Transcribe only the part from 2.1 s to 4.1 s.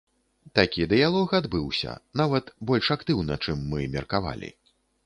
нават больш актыўна, чым мы